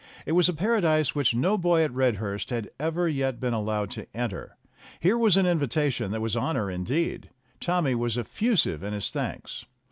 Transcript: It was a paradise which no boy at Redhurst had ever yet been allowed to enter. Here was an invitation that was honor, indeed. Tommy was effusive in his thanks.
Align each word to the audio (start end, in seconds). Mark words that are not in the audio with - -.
It 0.25 0.31
was 0.31 0.49
a 0.49 0.53
paradise 0.55 1.13
which 1.13 1.35
no 1.35 1.59
boy 1.59 1.83
at 1.83 1.93
Redhurst 1.93 2.49
had 2.49 2.71
ever 2.79 3.07
yet 3.07 3.39
been 3.39 3.53
allowed 3.53 3.91
to 3.91 4.07
enter. 4.17 4.57
Here 4.99 5.15
was 5.15 5.37
an 5.37 5.45
invitation 5.45 6.09
that 6.09 6.21
was 6.21 6.35
honor, 6.35 6.71
indeed. 6.71 7.29
Tommy 7.59 7.93
was 7.93 8.17
effusive 8.17 8.81
in 8.81 8.93
his 8.93 9.11
thanks. 9.11 9.67